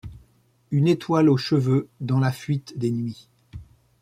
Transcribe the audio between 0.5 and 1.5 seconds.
Une étoile aux